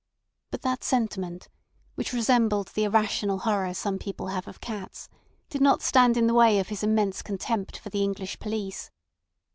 But 0.49 0.63
that 0.63 0.83
sentiment, 0.83 1.47
which 1.93 2.11
resembled 2.11 2.69
the 2.69 2.85
irrational 2.85 3.37
horror 3.37 3.71
some 3.75 3.99
people 3.99 4.29
have 4.29 4.47
of 4.47 4.59
cats, 4.59 5.07
did 5.47 5.61
not 5.61 5.83
stand 5.83 6.17
in 6.17 6.25
the 6.25 6.33
way 6.33 6.57
of 6.57 6.69
his 6.69 6.81
immense 6.81 7.21
contempt 7.21 7.77
for 7.77 7.91
the 7.91 8.01
English 8.01 8.39
police. 8.39 8.89